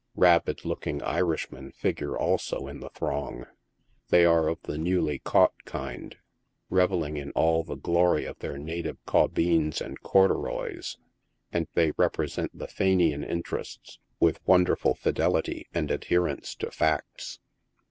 Rabid 0.15 0.65
looking 0.65 1.03
Irishmen 1.03 1.73
figure 1.73 2.17
also 2.17 2.65
in 2.65 2.79
the 2.79 2.89
throng. 2.89 3.45
They 4.09 4.25
are 4.25 4.47
of 4.47 4.59
the 4.63 4.79
newly 4.79 5.19
caught 5.19 5.53
kind, 5.63 6.17
revelling 6.71 7.17
in 7.17 7.29
all 7.33 7.63
the 7.63 7.75
glory 7.75 8.25
of 8.25 8.39
their 8.39 8.57
native 8.57 8.97
caubeens 9.05 9.79
and 9.79 10.01
cordu 10.01 10.43
roys, 10.43 10.97
and 11.53 11.67
they 11.75 11.91
represent 11.97 12.57
the 12.57 12.67
Fenian 12.67 13.23
interests 13.23 13.99
with 14.19 14.39
wonderful 14.47 14.95
fidelity 14.95 15.67
and 15.71 15.91
adherence 15.91 16.55
to 16.55 16.71
facts. 16.71 17.37